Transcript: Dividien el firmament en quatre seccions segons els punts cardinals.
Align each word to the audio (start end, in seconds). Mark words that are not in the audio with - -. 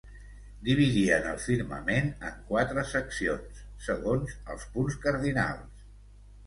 Dividien 0.69 1.27
el 1.31 1.37
firmament 1.43 2.09
en 2.31 2.41
quatre 2.49 2.87
seccions 2.95 3.63
segons 3.91 4.35
els 4.55 4.69
punts 4.75 5.01
cardinals. 5.07 5.89